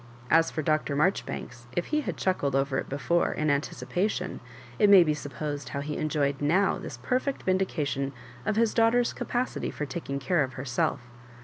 [0.31, 0.95] As for Dr.
[0.95, 4.39] Marjoribanks, if he had chuckled over it before, in anticipation,
[4.79, 8.11] it may be suppos ed how he enjoyed now this perfeot vindication
[8.43, 11.01] of his daughter's capacity fbr takhig care of her self.